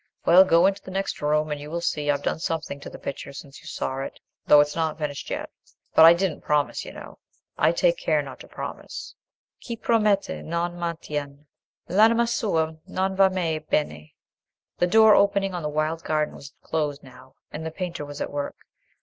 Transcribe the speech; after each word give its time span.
Well, 0.25 0.43
go 0.43 0.63
on 0.63 0.69
into 0.69 0.81
the 0.81 0.89
next 0.89 1.21
room, 1.21 1.51
and 1.51 1.61
you 1.61 1.69
will 1.69 1.79
see 1.79 2.09
I've 2.09 2.23
done 2.23 2.39
something 2.39 2.79
to 2.79 2.89
the 2.89 2.97
picture 2.97 3.33
since 3.33 3.61
you 3.61 3.67
saw 3.67 3.99
it, 3.99 4.19
though 4.47 4.59
it's 4.59 4.75
not 4.75 4.97
finished 4.97 5.29
yet. 5.29 5.51
But 5.93 6.05
I 6.05 6.13
didn't 6.15 6.41
promise, 6.41 6.83
you 6.83 6.91
know: 6.91 7.19
I 7.55 7.71
take 7.71 7.99
care 7.99 8.23
not 8.23 8.39
to 8.39 8.47
promise:— 8.47 9.13
"'Chi 9.63 9.75
promette 9.75 10.27
e 10.39 10.41
non 10.41 10.75
mantiene 10.75 11.45
L'anima 11.87 12.25
sua 12.25 12.77
non 12.87 13.15
va 13.15 13.29
mai 13.29 13.59
bene.'" 13.59 14.15
The 14.79 14.87
door 14.87 15.13
opening 15.13 15.53
on 15.53 15.61
the 15.61 15.69
wild 15.69 16.03
garden 16.03 16.33
was 16.33 16.51
closed 16.63 17.03
now, 17.03 17.35
and 17.51 17.63
the 17.63 17.69
painter 17.69 18.03
was 18.03 18.19
at 18.21 18.31
work. 18.31 18.55